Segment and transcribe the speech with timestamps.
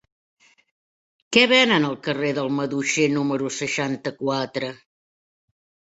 [1.35, 4.73] Què venen al carrer del Maduixer número seixanta-quatre?